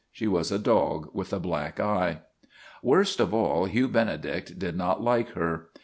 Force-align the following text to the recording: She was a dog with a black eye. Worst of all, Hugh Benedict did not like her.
She 0.11 0.27
was 0.27 0.51
a 0.51 0.57
dog 0.57 1.09
with 1.13 1.31
a 1.31 1.39
black 1.39 1.79
eye. 1.79 2.21
Worst 2.81 3.19
of 3.19 3.35
all, 3.35 3.65
Hugh 3.65 3.87
Benedict 3.87 4.57
did 4.57 4.75
not 4.75 5.03
like 5.03 5.33
her. 5.33 5.69